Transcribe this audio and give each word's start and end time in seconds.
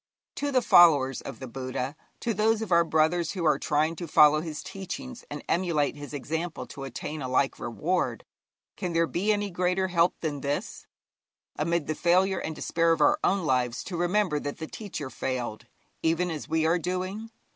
To 0.37 0.51
the 0.51 0.63
followers 0.63 1.21
of 1.21 1.39
the 1.39 1.47
Buddha, 1.47 1.95
to 2.21 2.33
those 2.33 2.63
of 2.63 2.71
our 2.71 2.83
brothers 2.83 3.33
who 3.33 3.45
are 3.45 3.59
trying 3.59 3.95
to 3.97 4.07
follow 4.07 4.41
his 4.41 4.63
teachings 4.63 5.23
and 5.29 5.43
emulate 5.47 5.95
his 5.95 6.11
example 6.11 6.65
to 6.65 6.85
attain 6.85 7.21
a 7.21 7.27
like 7.27 7.59
reward, 7.59 8.25
can 8.75 8.93
there 8.93 9.05
be 9.05 9.31
any 9.31 9.51
greater 9.51 9.89
help 9.89 10.19
than 10.21 10.41
this: 10.41 10.87
amid 11.55 11.85
the 11.85 11.93
failure 11.93 12.39
and 12.39 12.55
despair 12.55 12.93
of 12.93 12.99
our 13.01 13.19
own 13.23 13.45
lives 13.45 13.83
to 13.83 13.95
remember 13.95 14.39
that 14.39 14.57
the 14.57 14.65
teacher 14.65 15.11
failed, 15.11 15.67
even 16.01 16.31
as 16.31 16.49
we 16.49 16.65
are 16.65 16.79
doing? 16.79 17.29